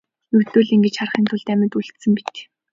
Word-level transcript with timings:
Ердөө 0.37 0.63
л 0.65 0.73
ингэж 0.75 0.95
харахын 0.97 1.25
тулд 1.29 1.47
амьд 1.53 1.73
үлдсэн 1.79 2.11
мэт. 2.13 2.35